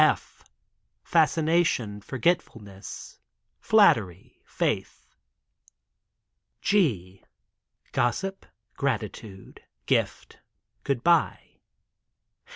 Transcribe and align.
F— 0.03 0.43
Fascination— 1.15 2.01
Forgetfulness— 2.01 3.19
Flattery— 3.59 4.41
Faith. 4.57 5.13
G— 6.59 7.23
Gossip— 8.01 8.47
Gratitude— 8.81 9.61
Gift— 9.85 10.39
Goodbye. 10.85 11.59